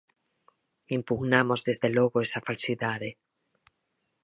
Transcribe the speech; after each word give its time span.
Impugnamos, 0.97 1.59
desde 1.67 1.89
logo, 1.97 2.17
esa 2.25 2.45
falsidade. 2.47 3.09